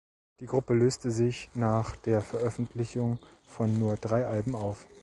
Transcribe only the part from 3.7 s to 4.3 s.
nur drei